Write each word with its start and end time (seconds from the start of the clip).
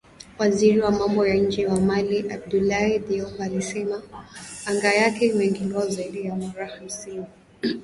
Waziri 0.39 0.79
wa 0.81 0.91
Mambo 0.91 1.27
ya 1.27 1.35
Nje 1.35 1.67
wa 1.67 1.81
Mali 1.81 2.29
Abdoulaye 2.31 2.99
Diop 2.99 3.41
alisema 3.41 4.01
anga 4.65 4.93
yake 4.93 5.25
imeingiliwa 5.25 5.87
zaidi 5.87 6.23
ya 6.25 6.35
mara 6.35 6.65
hamsini 6.65 7.25